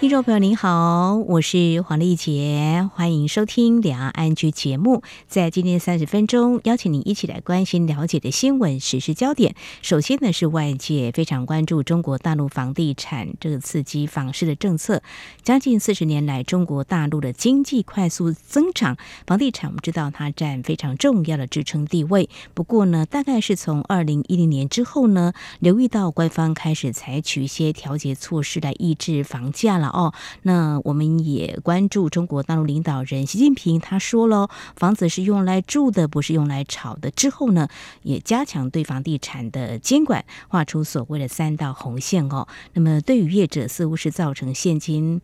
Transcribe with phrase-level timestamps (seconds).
[0.00, 5.02] 听众朋友您好，我是黄丽杰，欢迎收听两岸 ING 节目。
[5.28, 9.54] 在今天三十分钟，邀请您一起来关心了解的新闻时事焦点。
[9.82, 15.02] 首先呢，是外界非常关注中国大陆房地产这个刺激房市的政策。
[15.42, 18.96] 将近四十年来，中国大陆的经济快速增长，
[19.26, 22.30] 房地产我们知道它占非常重要的支撑地位。
[22.54, 29.89] 不过呢，大概是从二零一零年之后呢，留意到官方开始采取一些调节措施来抑制房价了。
[29.90, 30.12] 哦，
[30.42, 37.10] 那我们也关注中国大陆领导人习近平，他说了，房子是用来住的，不是用来炒的。
[37.10, 37.68] 之后呢，
[38.02, 42.48] 也加强对房地产的监管，画出所谓的三道红线哦。
[42.72, 45.20] 那么对于业者，似乎是造成现金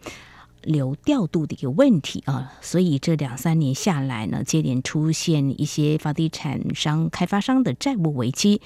[0.67, 2.53] 流调度的一个问题啊。
[2.61, 8.61] 所以这两三年下来呢，接连出现一些房地产商、开发商的债务危机。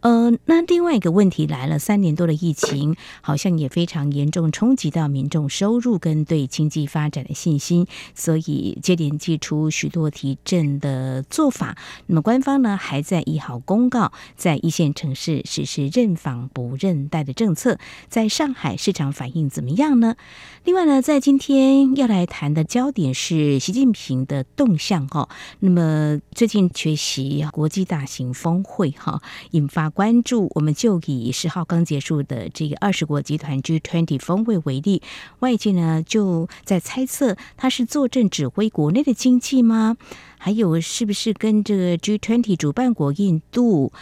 [0.00, 11.76] 呃，那另外一个问题来了，三年多的疫情好像也非常严重，冲击到民众收入跟对经济发展的信心，所以接连祭出许多提振的做法。
[12.06, 20.14] 那么官方呢，还在一号公告，在一线城市实施认房不认贷的政策，在上海市场反应怎么样呢？
[20.64, 25.28] 另外呢，在今天天要来谈的焦点是习近平的动向哈。
[25.60, 29.88] 那么最近缺席国际大型峰会哈，引发。
[29.88, 35.00] 关注，我们就以十号刚结束的这个二十国集团 G20 峰会为例，
[35.38, 39.96] 外界呢就在猜测他是坐镇指挥国内的经济吗？
[40.38, 43.92] 还有是不是跟这个 G20 主办国印度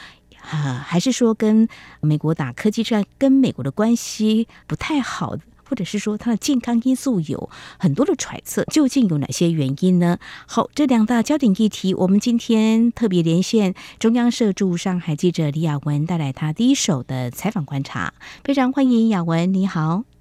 [0.41, 1.69] 啊，还是说跟
[2.00, 5.37] 美国打科技战，跟美国的关系不太好？
[5.68, 10.18] 或者是说它的健康因素有很多的揣测，究竟有哪些原因呢？
[10.46, 18.14] 好，这两大焦点议题，我们今天特别连线中央社驻上海记者李雅文，带来他第一手的采访观察。
[18.42, 20.13] 非常欢迎雅文，你好。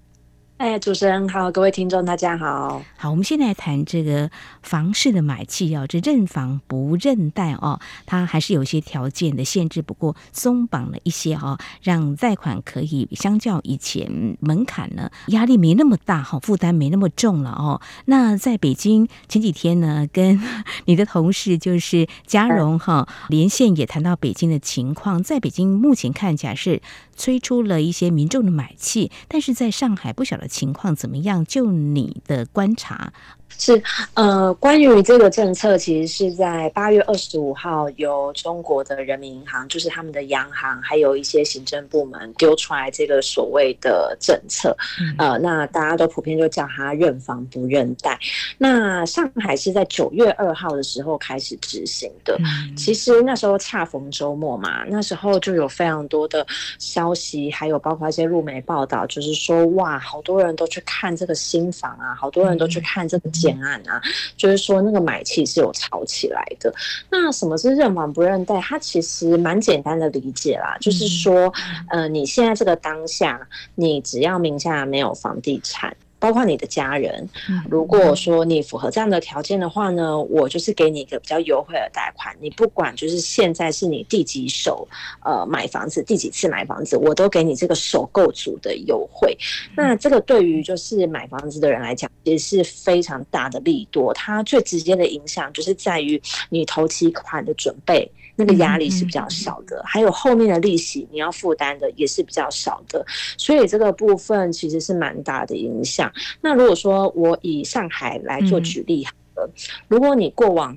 [0.57, 2.81] 哎，主持人好，各位听众大家好。
[2.95, 4.29] 好，我们现在谈这个
[4.61, 17.81] 房市的买气哦，这认房不认贷哦，它还是有一些条件的限制，不过松绑了一些哈，让贷款可以相较以前门槛呢，压力没那么大哈，负担没那么重了哦。
[18.05, 20.39] 那在北京前几天呢，跟
[20.85, 26.81] 你的同事就是嘉荣哈连线，也谈到北京的情况，在北京目前看起来是。
[27.15, 31.45] 催出了一些民众的买气，但是在上海不晓得情况怎么样？
[31.45, 33.13] 就你的观察。
[33.57, 33.81] 是，
[34.13, 44.75] 呃，关于这个政策，其实是在八月二十五号由中国的人民银行，就是他们的央行，还有一些行政部门丢出来这个所谓的政策，
[45.17, 48.17] 呃，那大家都普遍就叫它认房不认贷。
[48.57, 52.37] 那上海是在九月二号的时候开始执行的，
[52.75, 56.45] 其实那时候恰逢周末嘛，那时候就有非常多的
[56.79, 63.29] 消息，还有包括一些入媒报道，就是说哇，好多人都去看这个新房啊，好多人都去看这个。
[63.43, 64.01] 建案啊，
[64.37, 66.73] 就是说那个买气是有炒起来的。
[67.09, 68.59] 那什么是认房不认贷？
[68.61, 71.53] 它其实蛮简单的理解啦，就是说，
[71.89, 75.95] 呃，你现在这个当下，你只要名下没有房地产。
[76.23, 77.27] 包括你的家人，
[77.69, 82.33] 如果说你符合这样的条件的话呢，我就是给你一个比较优惠的贷款。
[82.39, 84.87] 你不管就是现在是你第几手
[85.25, 89.37] 呃买房子，第几次买房子，我都给你这个首购组的优惠。
[89.75, 94.13] 那这个对于就是买房子的人来讲，也是非常大的利多。
[94.13, 98.09] 它最直接的影响就是在于你头期款的准备。
[98.35, 103.05] 那个压力是比较少的，还有后面的利息你要负担的也是比较少的，
[103.37, 106.11] 所以这个部分其实是蛮大的影响。
[106.41, 109.49] 那如果说我以上海来做举例好了，
[109.87, 110.75] 如果你过往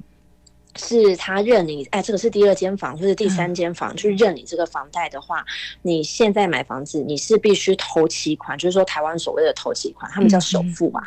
[0.79, 5.43] 是他认你，哎，这个是第二间房或者第三间房去认你这个房贷的话，
[5.81, 11.03] 你现在买房子你是必须头期款，就是说台湾所谓的头期款，他们叫首付嘛，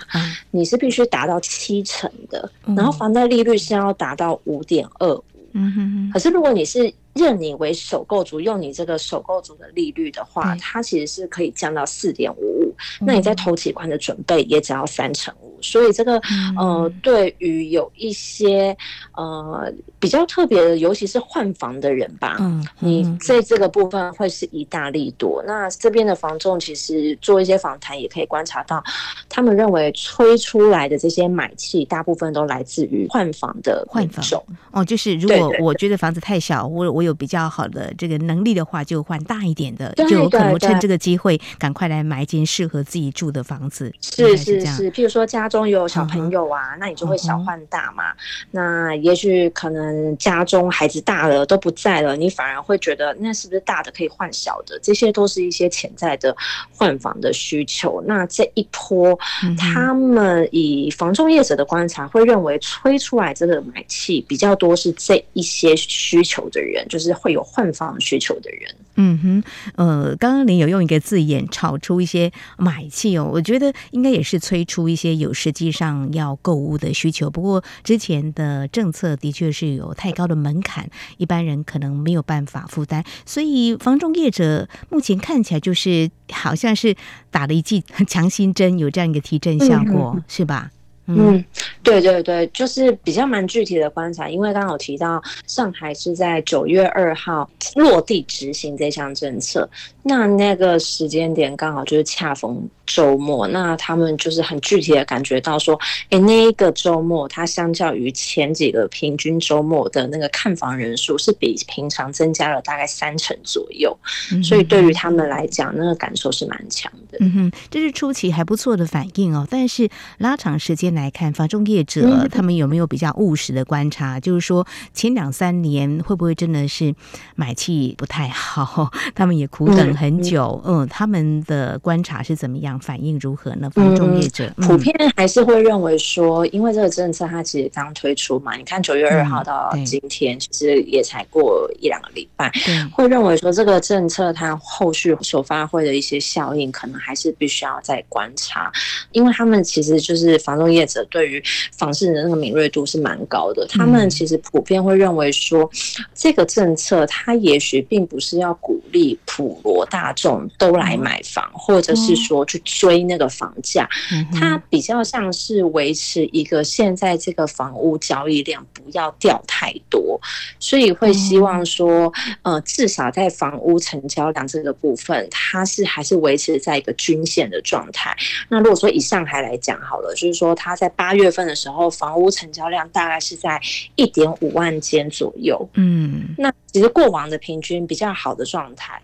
[0.50, 5.22] 你是必须达到七成的，然后房贷利率是要达到五点二。
[5.54, 12.76] 嗯哼哼，可是如果你是认你为首购族，用你这个首购族的利率的话，它其实是可以降到四点五五。
[13.02, 16.22] 那你在头期款的准备也只要三成五所以这个
[16.58, 18.76] 呃，对于有一些
[19.16, 25.44] 呃比较特别的，尤其是换房的人吧，嗯，你在这个部分会是一大利多。
[25.46, 28.84] 那这边的房仲其实做一些访谈，也可以观察到，
[29.28, 34.24] 他们认为催出来的这些买气，大部分都来自于换房的换房
[34.72, 43.92] 哦，就是如果我觉得房子太小，我我有比较好的这个能力的话，就换大一点的，就可能趁这个机会赶快来买一间适合自己住的房子。
[44.02, 48.14] 是是是，譬如说家中有小朋友啊，那你就会小换大嘛。
[48.52, 54.80] 那也许可能家中孩子大了都不在了，你反而会觉得那是不是大的可以换小的？
[54.82, 56.36] 这些都是一些潜在的
[56.72, 58.02] 换房的需求。
[58.06, 59.18] 那这一波，
[59.58, 68.70] 他们以房仲业者的观察会认为催出来这个买气比较多是这一些需求的人，就是会有换房需求的人。
[69.02, 69.44] 嗯哼，
[69.78, 77.30] 呃，刚刚您有用一个字眼炒出一些买气哦，我觉得应该也是催出一些有实际上要购物的需求。
[77.30, 86.94] 不过之前的政策的确是有太高的门槛，一般人可能没有办法负担，所以房仲业者目前看起来就是好像是
[87.32, 90.72] 打了一剂强心针，有这样一个提振效果，嗯、是吧？
[91.12, 91.44] 嗯，
[91.82, 99.68] 对对对，就是比较蛮具体的观察，因为刚刚有提到上海是在九月二号落地执行这项政策，
[100.04, 113.96] 那那个时间点刚好就是恰逢周末，那他们就是很具体的感觉到说，哎，那一个周末它相较于前几个平均周末的那个看房人数是比平常增加了大概三成左右，
[114.44, 117.20] 所以对于他们来讲，那个感受是蛮强的。
[117.20, 119.88] 嗯哼，这是初期还不错的反应哦，但是
[120.18, 121.12] 拉长时间来。
[121.20, 124.18] 看房中业者，他们有没有比较务实的观察？
[124.20, 126.96] 就是说，前两三年会不会真的是
[127.36, 128.90] 买气不太好？
[129.14, 130.62] 他们也苦等很久。
[130.66, 132.79] 嗯，他们的观察是怎么样？
[132.80, 133.70] 反应如何呢？
[133.70, 142.52] 房中业者普遍还是会认为说，因为这个政策它其实刚推出嘛，你看九月二号到今天，其实也才过一两个礼拜，
[142.92, 148.70] 会认为说这个政策它后续所发挥的一些效应，可能还是必须要再观察，
[149.12, 150.90] 因为他们其实就是房中业。
[150.90, 151.40] 者对于
[151.78, 155.70] 房市的那个敏锐度是蛮高的，他们其实普遍会认为说，
[156.16, 163.88] 这个政策它也许并不是要鼓励普罗大众都来买房，或者是说去追那个房价，
[164.34, 170.20] 它比较像是维持一个现在这个房屋交易量不要掉太多，
[170.60, 172.12] 所以会希望说，
[172.42, 178.16] 呃，至少在房屋成交量这个部分，它是还是维持在一个均线的状态。
[178.50, 180.76] 那如果说以上海来讲好了，就是说它。
[180.80, 183.60] 在八月份的时候，房屋成交量大概是在
[183.96, 185.70] 一点五万间左右。
[185.74, 189.02] 嗯，那其实过往的平均比较好的状态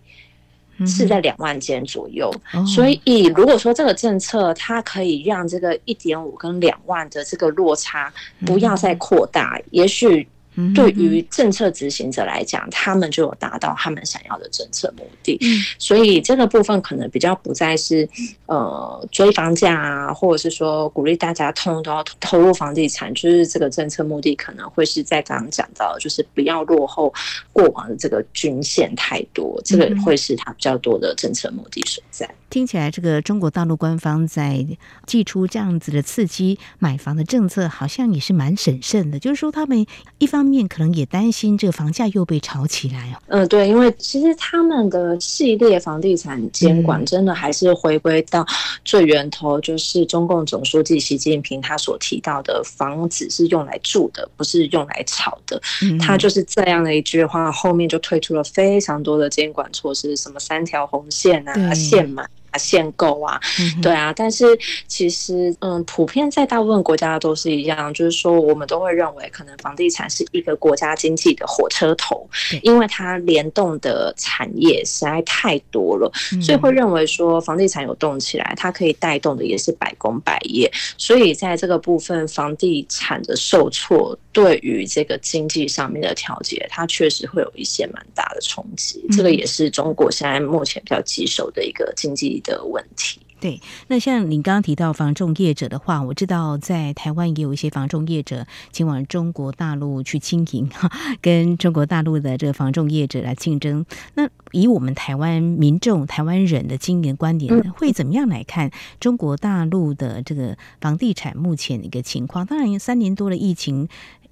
[0.85, 2.33] 是在两万间左右。
[2.65, 8.11] 所以，如果说这个政策它可以让这个一点五跟两万的这个落差
[8.45, 10.27] 不要再扩大，也许。
[10.73, 18.07] 对于政策执行者来讲，他们就有达到他们想要的政策目的，嗯所以这个部分可能比较不再是
[18.45, 27.13] 呃追房价啊，或者是说鼓励大家通通都要投入房地产，就是这个政策目的可能会是在刚刚讲到，就是不要落后
[27.51, 32.29] 过往的这个均线太多，这个会是它比较多的政策目的所在。
[32.49, 34.65] 听起来，这个中国大陆官方在
[35.05, 39.19] 祭出这样子的刺激买房的政策，好像也是蛮审慎的。
[39.19, 39.85] 就是说，他们
[40.19, 43.21] 一方面可能也担心这个房价又被炒起来哦。
[43.27, 48.45] 嗯，对，因为其实他们的系列房地产监管真的还是回归到
[48.83, 55.61] 最源头，就是中共总书记习近平他所提到的房子是用来住的，不是用来炒的。
[55.99, 62.25] 他就是这样的一句话，后面就推出了非常多的监管措施，什么三条红线啊、限买。
[62.57, 63.39] 限购啊，
[63.81, 64.45] 对啊，但是
[64.87, 72.27] 其实，嗯，普遍在大部分国家都是一样，就是说，我们都会认为，可能房地产是一个国家经济的火车头，
[72.61, 93.21] 因为它联动的产业实在太多了，所以会认为说，房地产有动起来，它可以带动的也是百工百业，所以在这个部分，房地产的受挫，对于这个经济上面的调节，它确实会有一些蛮大的冲击，这个也是中国现在目前比较棘手的一个经济的问题。
[93.37, 100.89] 对，那像你刚刚提到房仲业者的话，我知道在台湾也有一些房仲业者前往中国大陆去经营 哈，
[101.21, 103.85] 跟中国大陆的这个房仲业者来竞争。
[104.15, 112.45] 那以我们台湾民众、台湾人的经营观点，会怎么样来看中国大陆的这个房地产目前的一个情况？
[112.47, 113.87] 当然，三年多的疫情，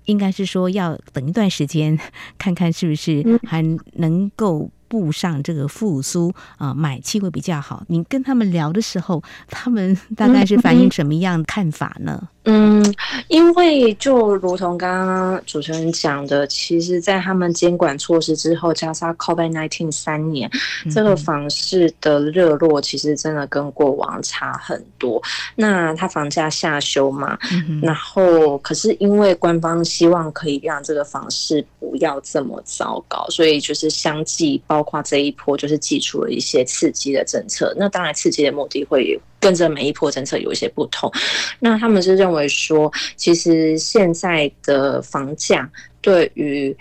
[0.05, 1.99] 应该是说要等一段时间，
[2.39, 3.61] 看看是不是还
[3.95, 4.71] 能够。
[4.93, 7.83] 步上这个复苏啊买气会比较好。
[7.87, 12.29] 你跟他们聊的时候，他们大概是反映什么样的看法呢？
[12.45, 12.83] 嗯，
[13.29, 20.49] 因为就如同刚刚主持人讲的，其实，在他们监管措施之后，加上 COVID-19 三年，
[20.93, 25.21] 这个房市的热络其实真的跟过往差很多。
[25.55, 27.37] 那它房价下修嘛，
[27.81, 37.73] 然后可是因为官方希望可以让这个房市不要这么糟糕，所以就是相继包括这一波就是祭出了一些刺激的政策。
[37.77, 41.11] 那当然，刺激的目的会跟着每一波政策有一些不同。
[41.59, 45.69] 那他们是认为说，其实现在的房价
[46.01, 46.75] 对于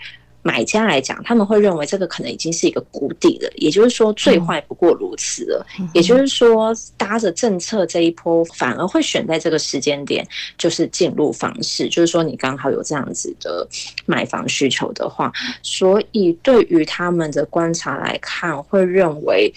[0.45, 3.49] 买家来讲，他们会认为这个可能已经是一个谷底了。
[3.55, 5.65] 也就是说，最坏不过如此了。
[5.93, 10.27] 也就是说，搭着政策这一波，反而会选在这个时间点，
[10.57, 11.87] 就是进入房市。
[11.87, 13.65] 就是说，你刚好有这样子的
[14.05, 19.53] 买房需求的话，所以对于他们的观察来看，会认为。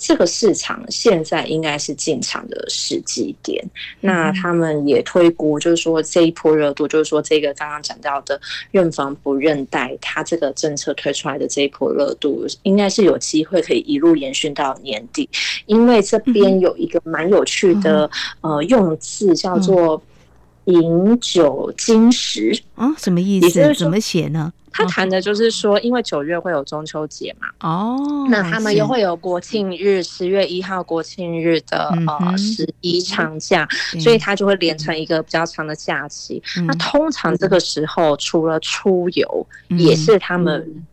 [0.00, 3.62] 这个市场现在应该是进场的时机点，
[4.00, 8.40] 那他们也推估，就是说这一波热度，就是说这个刚刚讲到的
[8.70, 15.28] 认房不认贷，它这个政策推出来的这一波热度，应该是有机会可以一路延续到年底，
[15.66, 20.02] 因为这边有一个蛮有趣的呃用字叫做
[20.64, 23.74] “饮酒惊时”，啊，什么意思？
[23.74, 24.50] 怎么写呢？
[24.70, 33.68] 他谈的就是说，因为九月会有中秋节嘛，哦，那他们又会有国庆日，十月一号国庆日的呃十一长假，
[34.00, 36.42] 所以他就会连成一个比较长的假期。
[36.66, 40.84] 那通常这个时候，除了出游，也是他们。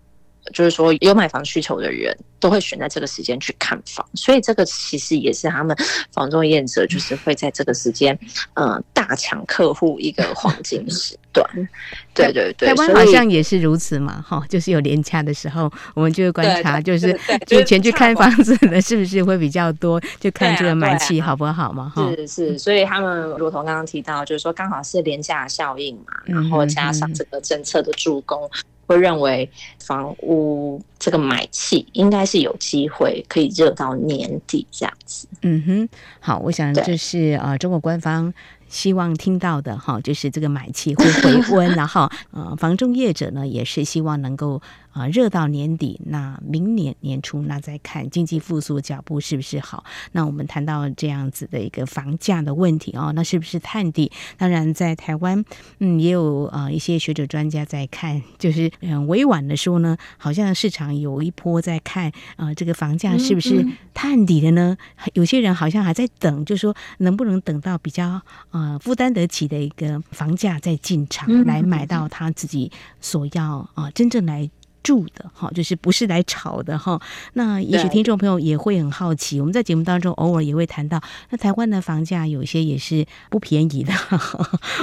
[0.53, 5.75] 就是说，有买房需求的人都会选在这个时间去看房，所以这个其实也是他们
[6.11, 8.17] 房中业者就是会在这个时间，
[8.53, 11.47] 呃，大抢客户一个黄金时段。
[12.13, 17.17] 对对对，台湾好像也是如此嘛，哈，就是有廉价的时候，我们就会观察，就是
[17.49, 22.09] 以前去看房子的是不是会比较多，就看这个买气好不好嘛，哈。
[22.17, 28.49] 是是，所以他们如同刚刚提到，就是说刚好是廉价效应嘛，然后加上这个政策的助攻。
[28.87, 29.47] 会认为
[29.79, 35.27] 房屋这个买气应该是有机会可以热到年底这样子。
[35.43, 35.89] 嗯哼，
[36.19, 38.33] 好，我想这是呃中国官方
[38.67, 44.59] 希望听到的哈，就是这个买气会回温，然后呃房中业者呢也是希望能够。
[44.97, 49.83] 啊，热到年底，那明年年初，那再看经济复苏脚步是不是好？
[50.13, 54.11] 那我们谈到这样子的一个房价的问题哦，那是不是探底？
[54.37, 55.45] 当然，在台湾，
[55.77, 63.63] 嗯，也有啊一些学者专家在看，就是嗯委婉的说呢，好像市场有一波在看啊，这个房价是不是
[63.93, 64.75] 探底了呢？
[65.13, 74.49] 有些人好像还在等，就是说能不能等到比较呃负担得起的一个房价再进场来买到他自己所要啊真正来。
[74.83, 77.01] 住的哈，就是不是来炒的哈。
[77.33, 83.93] 那也许听众朋友也会很好奇，我们在节目当中偶尔也会谈到，那台湾的房价有些也是不便宜的。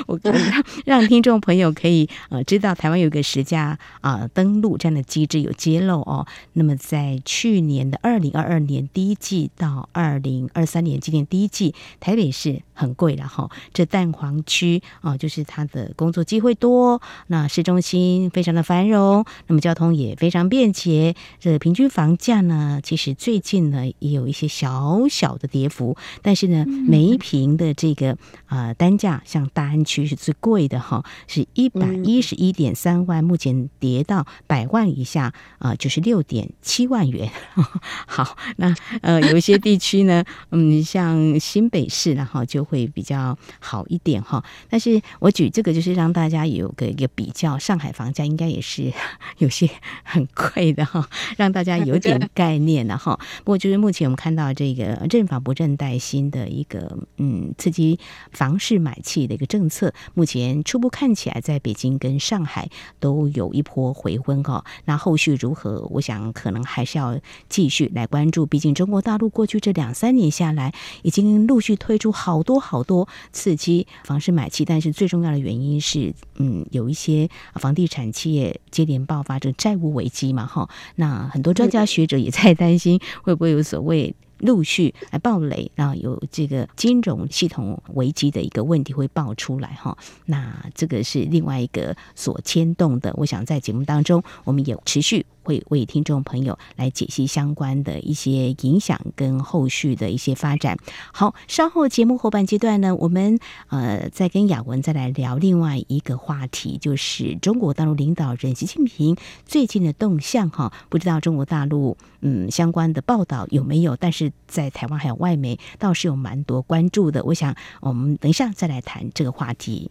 [0.06, 6.26] 我 让让听众朋友可以呃知道，台湾有一个实价啊登录这样的机制有揭露哦。
[6.52, 13.48] 那么在去年的二零二二年第一季到二零二三年今年第一季，台北市很贵了哈。
[13.72, 19.94] 这蛋黄区啊，就是它的工作机会多，那市中心非常的繁荣，那么交通。
[19.94, 28.12] 也非常便捷，这、平均房价呢，其实最近呢也有一些小小的跌幅，但是呢，每一平的这个
[28.46, 37.30] 啊、呃、单价，像大安区是最贵的哈，是一百一十一点三万，目前跌到百万以下啊，就是六点七万元。
[38.08, 44.42] 好，那呃有一些地区呢，嗯，像新北市然后就会比较好一点哈。
[44.70, 48.92] 但是我举这个就是让大家有个一个比较，上海房价应该也是
[49.38, 49.68] 有些。
[50.02, 53.18] 很贵的哈，让大家有点概念了哈。
[53.42, 57.98] 不过就是目前我们看到这个认房不认贷新的一个嗯刺激
[58.30, 62.68] 房市买气的一个政策，目前初步看起来在北京跟上海
[63.00, 64.64] 都有一波回温哈。
[64.84, 67.18] 那后续如何，我想可能还是要
[67.48, 68.46] 继续来关注。
[68.46, 79.50] 毕竟中国大陆过去这两三年下来，已经陆续推出好多好多刺激房市买气，但是最重要的原因是嗯有一些房地产企业接连爆发这。
[79.56, 89.96] 债务危机嘛，哈，那很多专家学者也在担心，会不会有所谓陆续来暴雷，然后有这个金融系统危机的一个问题会爆出来，哈，
[90.26, 93.14] 那这个是另外一个所牵动的。
[93.16, 100.76] 我想在节目当中，我们也持续会为听众朋友来解析相关的一些影响跟后续的一些发展。
[101.12, 110.72] 好，稍后节目后半阶段呢，我们呃再跟雅文再来聊另外一个话题，就是中国大陆领导人习近平最近的动向哈。
[110.88, 113.94] 不知道中国大陆嗯相关的报道有没有？
[113.96, 117.22] 但是在台湾还有外媒倒是有蛮多关注的。
[117.24, 119.90] 我想我们等一下再来谈这个话题。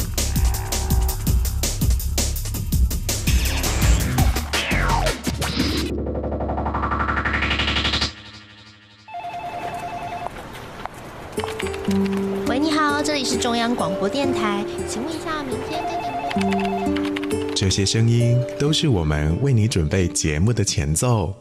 [13.23, 17.51] 是中央广播电台，请问一下，明天跟你……
[17.55, 21.33] 这些声音都是我们为你准备节目的前奏。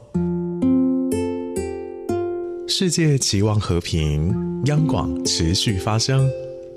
[2.69, 4.35] 世界期望和平，
[4.67, 6.29] 央广持续发声，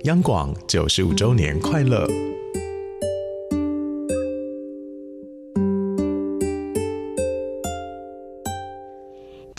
[0.03, 2.07] 央广九十五周年快乐。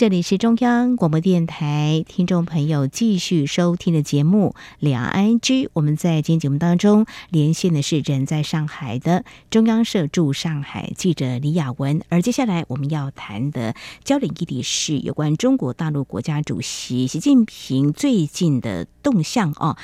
[0.04, 5.64] 这里是中央广播电台，听众朋友继续收听的节目《两岸 I G》。
[5.73, 19.75] 我们在今天节目当中连线的是人在上海的中央社驻上海记者李雅文，而接下来我们要谈的焦点议题是有关中国大陆国家主席习近平最近的动向哦。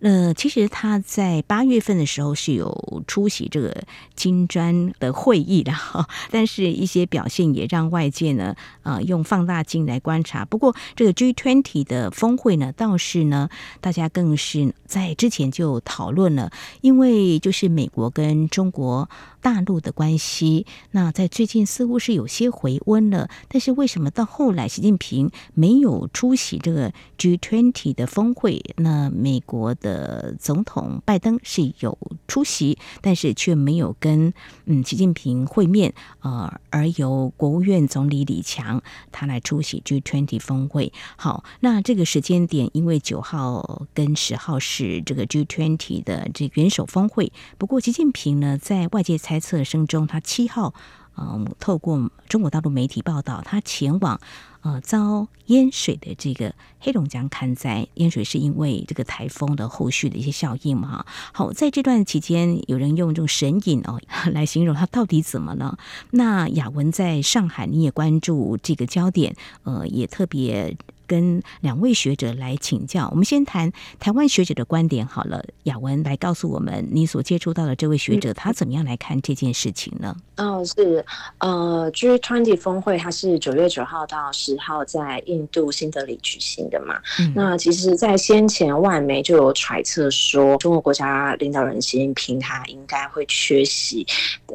[0.00, 3.84] 呃，其实他在八月份的时候是有出席这个
[4.14, 10.44] 金砖的会议的哈，但是一些表现也让外界呢，呃，用放大进来观察。
[10.44, 13.48] 不过这个 G20 的峰会呢，倒是呢，
[13.80, 16.50] 大家更是在之前就讨论了，
[16.80, 19.08] 因为就是美国跟中国
[19.40, 23.28] 大陆的关系，那在最近似乎是有些回温了。
[23.48, 28.60] 但是为什么到后来习近平没有出席这个 G20 的峰会？
[28.76, 31.96] 那美国的总统拜登是有
[32.26, 34.34] 出席，但是却没有跟
[34.66, 40.92] 嗯习近平会面，呃，而由国务院总理李强他来出席 G20 峰会。
[41.16, 50.72] 好，那这个时间点，因为九号跟十号是这个 G20 的这元首峰会，不过习近平呢，在外界猜测声中，他七号，
[51.16, 54.20] 嗯，透过中国大陆媒体报道，他前往
[54.62, 57.86] 呃遭淹水的这个黑龙江旱灾。
[57.94, 61.04] 淹水是因为这个台风的后续的一些效应嘛？
[61.32, 64.00] 好，在这段期间，有人用这种神隐哦
[64.32, 65.78] 来形容他到底怎么了？
[66.10, 70.76] 那雅文在上海，你也关注这个焦点，呃，也特别。
[71.10, 75.44] 跟两位学者来请教，我们先谈台湾学者的观点好了。
[75.64, 80.14] 雅文来告诉我们，你所接触到的这位学者，他怎么样来看这件事情呢？
[80.36, 81.04] 哦，是
[81.38, 86.94] 呃，G20 峰会，它是九月九号到十号在印度新德里举行的嘛。
[87.18, 94.06] 嗯、那其实，在先前外媒就有揣测说，中国国家领导人习近平他应该会缺席。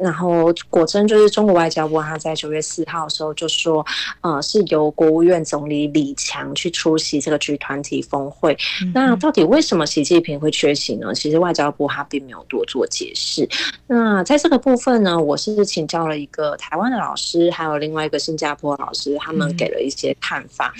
[0.01, 3.85] 然后果真就是中国外交部他在九月四号的时候就说，
[4.21, 6.44] 呃，是由国务院总理李强。
[6.53, 8.57] 去出席这个 G 团体峰会，
[8.93, 11.13] 那到底为什么习近平会缺席呢？
[11.13, 13.47] 其实外交部他并没有多做解释。
[13.87, 20.73] 那在这个部分呢，我是请教了一个台湾的老师，还有另外一个新加坡老师，他们给了一些看法。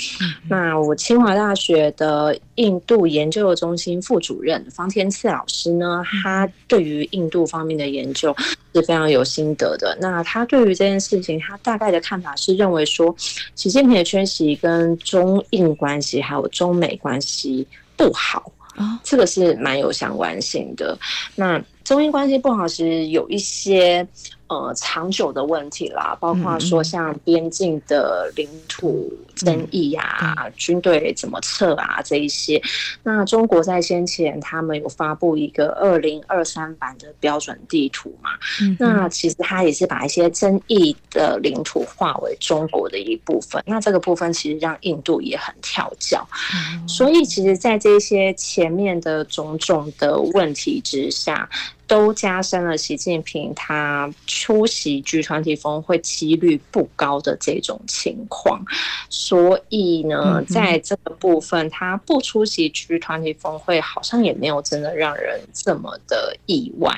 [0.50, 8.36] 那我清华大学的印度研究中心副主任方天赐老师呢，他对于印度方面的研究
[8.74, 9.98] 是非常有心得的。
[10.02, 13.16] 那他对于这件事情，他大概的看法是认为说，
[13.56, 17.66] 习近平的缺席跟中印关系还有中美关系
[17.98, 20.98] 不好啊，这个是蛮有相关性的。
[21.36, 24.08] 那中印关系不好，其实有一些。
[24.56, 32.62] 呃，长久的问题啦，包括说像边境的领土争议呀、啊，嗯、军队怎么撤啊这一些。
[33.04, 38.30] 那中国在先前他们有发布一个二零二三版的标准地图嘛？
[38.62, 43.62] 嗯、那其实他也是把一些争议的领土划为中国的一部分。
[43.68, 46.26] 那这个部分其实让印度也很跳脚。
[46.54, 51.50] 嗯、所以其实，在这些前面的种种的问题之下。
[51.88, 58.64] 都加深了习近平他出席 G 团体峰会几率不高的这种情况，
[59.10, 66.92] 所以呢，在这个部分他不出席 G 团体峰会，好像也没有真的让人这么的意外。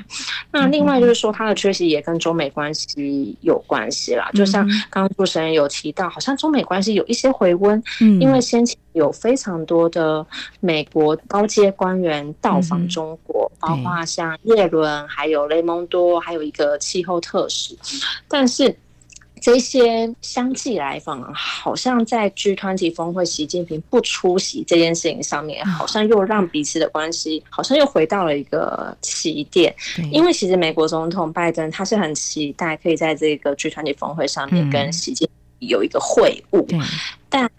[0.51, 7.81] 那另外就是说，他的缺席也跟中美关系有关系啦，就像刚刚主持人有提到，好像中美关系有一些回温，
[8.19, 8.77] 因为先前。
[8.97, 10.25] 有非常多的
[10.59, 17.77] 美国高阶官员到访中国，嗯、包括像叶伦，还有雷蒙多，还有一个气候特使，
[18.27, 18.75] 但是。
[19.39, 29.73] 这些相继来访，好像在 G20 峰会，习近平不出席这件事情上面，好像又让彼此的关系好像又回到了一个起点。
[30.11, 35.29] 因为其实美国总统拜登他是很期待可以在这个 G20 峰会上面跟习近
[35.59, 36.65] 平有一个会晤，
[37.29, 37.49] 但。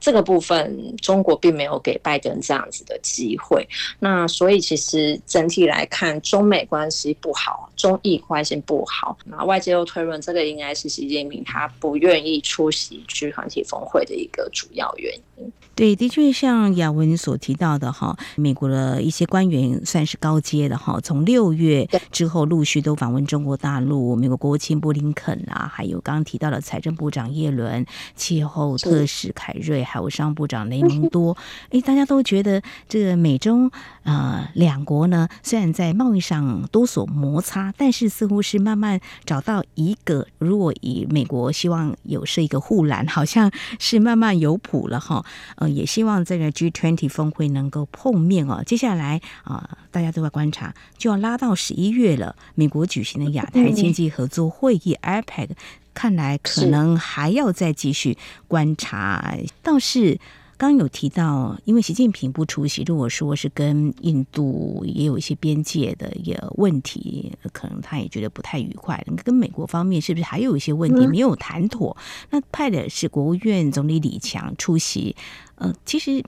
[0.00, 3.68] 这个部分，中国并没有给拜登这样子的机会。
[3.98, 9.18] 那所以其实整体来看，中美关系不好，中意关系不好。
[9.26, 15.52] 那外界又推论，这个应该是习近平他不愿意出席 G 团体峰会的一个主要原因。
[15.74, 31.36] 对，的确像雅文所提到的哈，美国的一些官员算是高阶的哈，从六月之后陆续都访问中国大陆，美国国务卿布林肯啊，还有刚刚提到的财政部长耶伦、气候特使凯瑞，还有商务部长雷蒙多。
[31.70, 33.70] 哎，大家都觉得这个美中
[34.04, 45.24] 呃两国呢，虽然在贸易上多所摩擦，但是似乎是慢慢找到一个，如果以美国希望有设一个护栏，好像是慢慢有谱了哈。
[45.56, 45.68] 呃。
[45.70, 48.62] 也希望这个 G20 峰会能够碰面哦。
[48.66, 52.36] 接下来啊，大家都在观察，就要拉到十一月了。
[52.54, 55.50] 美国举行的亚太经济合作会议 （APEC），
[55.94, 58.16] 看来可能还要再继续
[58.48, 59.36] 观察。
[59.62, 60.18] 倒是。
[60.60, 69.02] 刚有提到，因为习近平不出席，如果说是跟印度也有一些边界的一个问题，可能他也觉得不太愉快。
[69.24, 71.96] 跟美国方面是不是还有一些问题没有谈妥？
[72.28, 75.16] 那派的是国务院总理李强出席。
[75.54, 76.22] 呃，其实。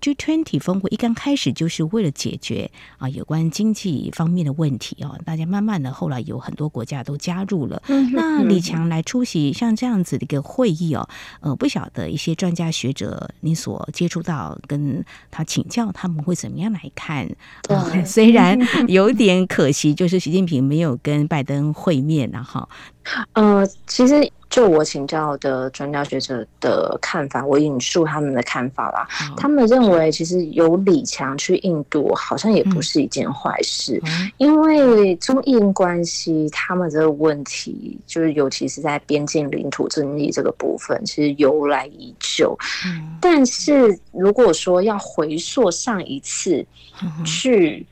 [0.00, 7.82] G20 峰会一刚开始就是为了解决啊有关经济方面的问题哦，大家慢慢的后来有很多国家都加入了。
[8.12, 11.08] 那李强来出席像这样子的一个会议哦，
[11.40, 17.28] 呃，不晓得一些专家学者你所接触到跟他请教，他们会怎么样来看？
[17.68, 18.58] 呃，虽然
[18.88, 22.68] 有点可惜，就是习近平没有跟拜登会面了哈。
[23.34, 24.30] 呃，其实。
[24.50, 29.08] 就我请教的专家学者的看法，我引述他们的看法啦。
[29.36, 34.02] 他们认为，其实有李强去印度，好像也不是一件坏事，
[34.38, 42.58] 因为中印关系，他们这个问题，就是尤其是在边境领土争议这个部分，其实由来已久。
[43.20, 46.66] 但是如果说要回溯上一次
[47.24, 47.86] 去。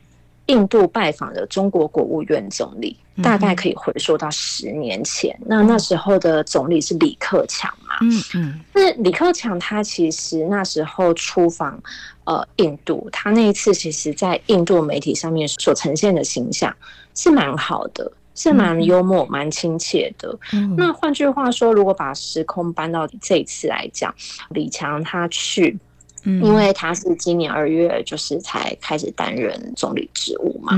[0.48, 5.34] 印度拜访的中国国务院总理，大概可以回溯到十年前。
[5.42, 7.96] 嗯、那那时候的总理是李克强嘛？
[8.02, 8.60] 嗯嗯。
[8.74, 11.80] 那李克强他其实那时候出访
[12.24, 16.74] 呃印度，他那一次其实在印度媒体上面所呈现的形象
[17.14, 20.38] 是蛮好的，是蛮幽默、蛮亲切的。
[20.52, 24.14] 嗯、那换句话说，如果把时空搬到这一次来讲，
[24.50, 25.78] 李强他去。
[26.24, 30.72] 因为他是今年二月就是才开始担任总理职务嘛，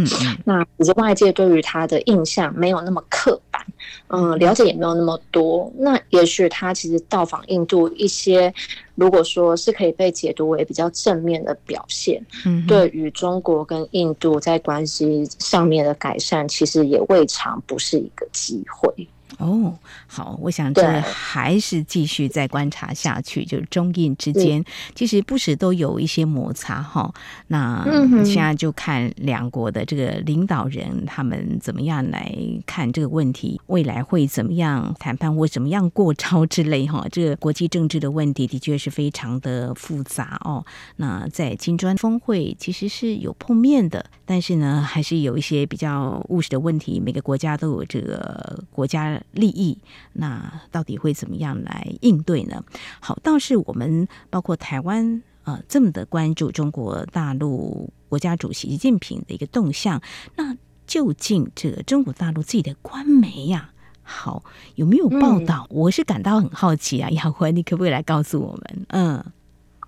[0.45, 3.65] 那其实外界对于他的印象没有那么刻板，
[4.09, 5.73] 嗯，了解也没有那么多。
[5.79, 8.53] 那也许他其实到访印度一些，
[8.95, 12.25] 如果说是可以被解读为比较正面的表现，
[12.67, 19.09] 对于中国跟印度在关系上面的改善，其实也未尝不是一个机会。
[19.39, 23.45] 哦，好，我想这还是继续再观察下去。
[23.45, 24.63] 就是中印之间，
[24.95, 27.13] 其实不时都有一些摩擦哈。
[27.47, 27.85] 那
[28.25, 32.35] 现在就看两国的这个领导人他们怎么样来
[32.67, 37.07] 看这个问题，未来会怎么样谈判或怎么样过招之类哈。
[37.11, 40.65] 这个国际政治的问题的确是非常的复杂哦。
[40.97, 47.01] 那在金砖峰会其实是有碰面的，但是呢，还是有一些比较务实的问题。
[47.01, 49.20] 每个国家都有这个国家。
[49.33, 49.79] 利益，
[50.13, 52.63] 那到底会怎么样来应对呢？
[53.01, 60.01] 好，倒是我们包括台湾呃这么的关注中国大陆国家主席习近平的一个动向，
[60.37, 60.57] 那
[60.87, 65.67] 究竟这个中国大陆自己的官媒呀、啊，好有没有报道？
[65.71, 68.87] 嗯、我是感到很好奇啊， 雅慧，你可不可以来告诉我们？
[68.89, 69.25] 嗯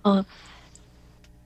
[0.03, 0.15] 嗯。
[0.17, 0.25] 呃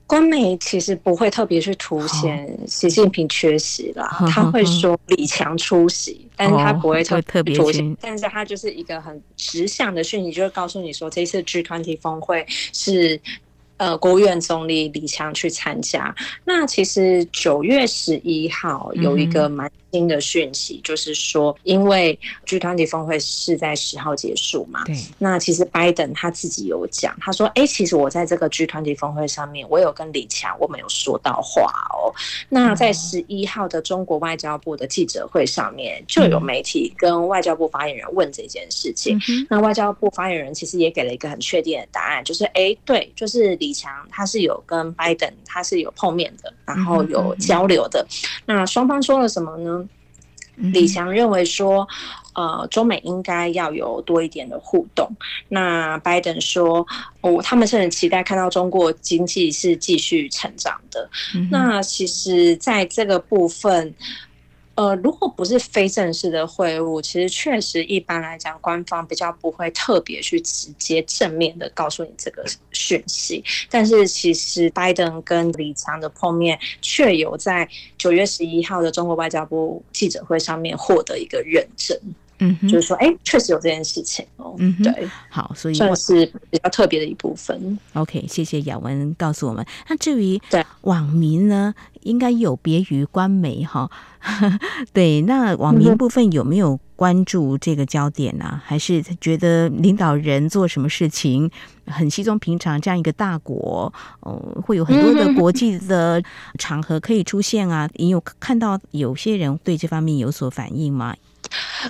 [0.09, 13.19] 官媒其实不会特别去凸显习近平缺席啦， 他会说李强出席，但是他不会特别凸显，但是他就是一个很直向的讯息，就会告诉你说，这次 G20 峰会是
[13.77, 16.15] 呃国务院总理李强去参加。
[16.45, 24.95] 那其实九月十一号有一个蛮新的讯息，就是说，因为 G 团体峰会是在十号结束嘛，对。
[25.17, 32.13] 那其实拜登他自己有讲，他说：“哎，其实我在这个 G 团体峰会上面，我有跟李强，我们有说到话哦。”
[32.49, 39.17] 那在十一号的中国外交部的记者会上面，就有媒体跟外交部发言人问这件事情。
[39.29, 48.05] 嗯、那外交部发言人其实也给了一个很确定的答案，就是：“哎，对，就是李强他是有跟拜登他是有碰面的，然后有交流的。
[48.09, 48.13] 嗯”
[48.45, 49.83] 那双方说了什么呢？
[50.73, 51.87] 李强认为说，
[52.33, 55.07] 呃，中美应该要有多一点的互动。
[55.49, 56.85] 那拜登说，
[57.21, 61.09] 哦，他们是很期待看到中国经济是继续成长的。
[61.51, 63.93] 那其实，在这个部分。
[64.77, 73.43] 呃，如果不是非正式的会晤，其实确实一般来讲，官方比较不会特别去直接正面的告诉你这个讯息。
[73.71, 81.99] 但是其实拜登跟李强的碰面，却有在九月十一号的中国外交部记者会上面获得一个认证。
[82.39, 84.55] 嗯，就是说，哎，确实有这件事情哦。
[84.59, 87.79] 嗯，对，好，所以算是比较特别的一部分。
[87.93, 89.65] OK，谢谢雅文告诉我们。
[89.89, 90.39] 那至于
[90.81, 93.89] 网民呢，应该有别于官媒哈。
[94.93, 98.63] 对，那网民部分有没有关注这个焦点呢、啊？
[98.65, 101.49] 还是觉得领导人做什么事情
[101.85, 102.79] 很稀松平常？
[102.81, 104.33] 这样一个大国，呃，
[104.65, 106.21] 会有很多的国际的
[106.59, 107.89] 场合可以出现啊？
[107.95, 111.15] 你有看到有些人对这方面有所反应吗？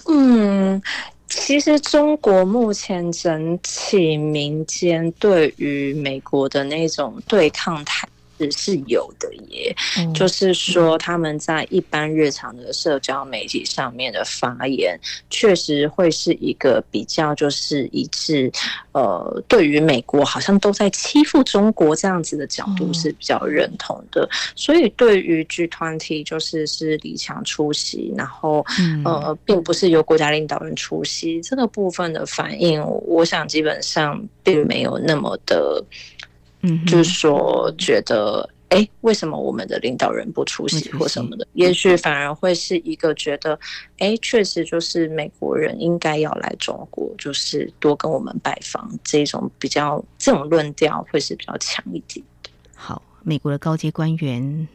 [0.07, 0.81] 嗯，
[1.27, 8.07] 其实中国目前整体民间对于美国的那种对抗态。
[8.37, 9.75] 是是有的耶，
[10.13, 18.51] 就是说他们在一般日常的社交媒体上面的发言，确实会是一个比较就是一致，
[18.91, 24.27] 呃，对于美国好像都在欺负中国这样子的角度是比较认同的。
[24.55, 28.65] 所以对于 G20 就是是李强出席，然后
[29.03, 35.83] 呃，并不是由国家领导人出席这个部分的反应，我想基本上并没有那么的。
[36.67, 41.47] 嗯，就是说，觉得哎、欸，为什么我们的领导人不出席或什么的？
[41.53, 43.53] 也许反而会是一个觉得，
[43.99, 52.25] 哎、欸，确实就是美国人应该要来中国，就是多跟我们拜访，这种比较这种论调会是比较强一点。
[52.75, 54.67] 好，美国的高阶官员。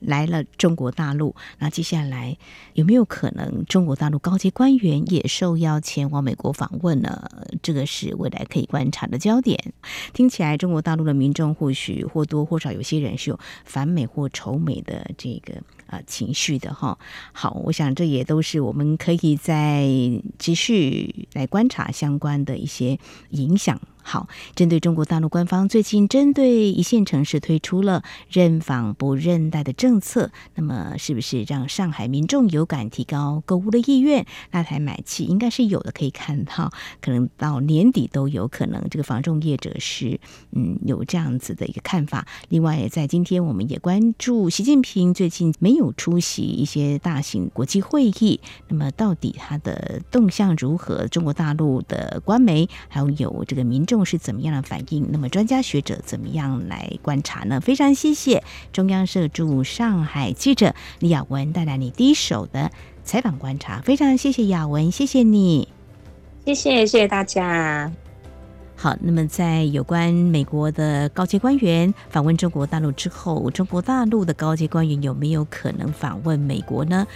[0.00, 2.36] 来了中国大陆，那接下来
[2.74, 7.30] 有没有可能中国大陆高级官员也受邀前往美国访问呢？
[7.62, 9.72] 这个是未来可以观察的焦点。
[10.12, 16.98] 听起来，中国大陆的民众或许或多或少有些人是有反美或仇美的这个呃情绪的哈。
[17.32, 19.88] 好，我想这也都是我们可以在
[20.38, 22.98] 继续来观察相关的一些
[23.30, 23.80] 影响。
[24.06, 34.26] 好，针对中国大陆官方最近针对一线城市推出了认房不认贷的政策，那么是不是让上海民众有感，提高购物的意愿？
[34.50, 38.86] 拉抬买气应该是有的，可以看到，可能到年底都有可能。
[38.90, 40.20] 这个房仲业者是
[40.52, 42.26] 嗯有这样子的一个看法。
[42.50, 48.38] 另外，在今天我们也关注习近平最近没有出席一些大型国际会议，
[48.68, 51.08] 那么到底他的动向如何？
[51.08, 53.93] 中国大陆的官媒还有有这个民众。
[54.02, 55.06] 是怎么样的反应？
[55.12, 57.60] 那么专家学者怎么样来观察呢？
[57.60, 62.70] 非常谢谢中央社驻上海记者李雅文带来你第一手的
[63.04, 63.82] 采访观察。
[63.82, 65.68] 非常谢谢雅文，谢谢你，
[66.46, 67.92] 谢谢谢谢大家。
[68.76, 77.06] 好，那么在有关美国的高级官员访问中国大陆之后，中国大陆的高级官员有没有可能访问美国呢？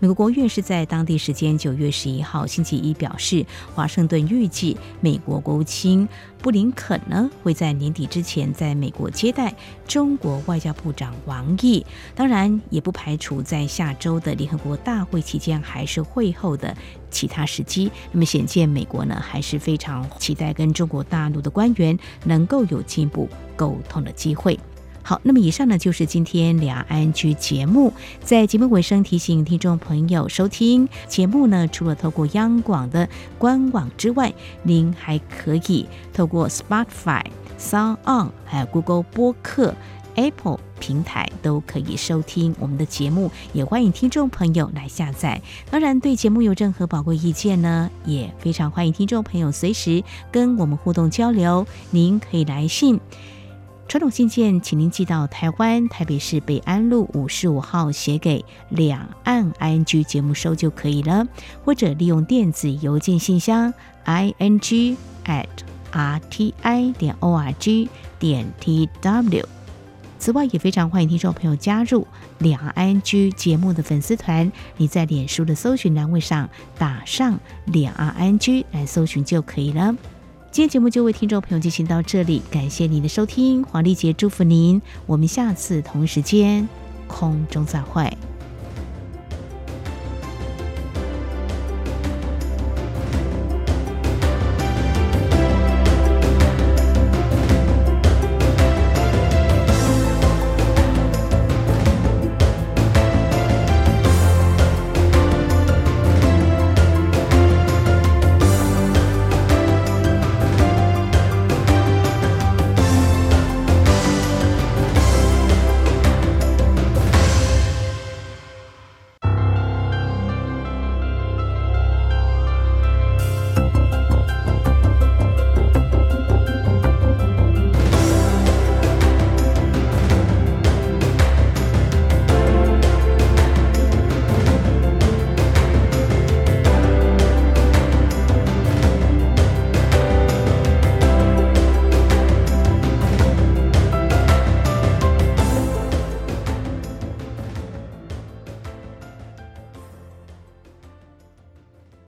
[0.00, 6.08] 美国国务院是在当地时间九月十一号星期一表示，华盛顿预计美国国务卿
[6.40, 9.52] 布林肯呢会在年底之前在美国接待
[9.88, 11.84] 中国外交部长王毅，
[12.14, 16.76] 当然也不排除在下周的联合国大会期间还是会后的
[17.10, 17.90] 其他时机。
[18.12, 24.56] 那么显见美国呢还是非常期待跟中国大陆的官员能够有进一步沟通的机会。
[25.08, 27.94] 好，那么以上呢就是今天两岸 ING 节目。
[28.20, 34.30] 在节目尾声提醒听众朋友，收听节目呢，除了透过央广的官网之外，
[34.64, 37.24] 您还可以透过 Spotify、
[37.58, 39.74] Sound On，还有 Google 播客、
[40.14, 43.30] Apple 平台都可以收听我们的节目。
[43.54, 45.40] 也欢迎听众朋友来下载。
[45.70, 51.66] 当然，对节目有任何宝贵意见呢，也非常欢迎听众朋友随时跟我们互动交流。
[51.92, 53.00] 您可以来信。
[53.88, 61.26] 传统信件，请您寄到台湾台北市北安路五十五号，写给两岸 ING 节目收就可以了，
[61.64, 63.72] 或者利用电子邮件信箱
[64.04, 65.46] i n g at
[65.90, 69.48] r t i 点 o r g 点 t w。
[70.18, 72.06] 此外，也非常欢迎听众朋友加入
[72.40, 74.52] 两岸 ING 节目的粉丝团。
[74.76, 76.46] 你在脸书的搜寻栏位上
[76.76, 79.96] 打上两岸 ING 来搜寻就可以了。
[80.58, 86.68] 今天节目就为听众朋友进行到这里，感谢您的收听，黄丽杰祝福您，我们下次同一时间
[87.06, 88.12] 空中再会。